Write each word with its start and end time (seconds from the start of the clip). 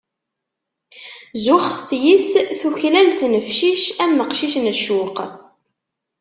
Zuxet 1.43 1.89
yis-s, 2.03 2.31
tuklal 2.59 3.09
ttnefcic 3.11 3.83
am 4.03 4.21
uqcic 4.23 4.55
n 4.59 4.65
ccuq. 4.79 5.17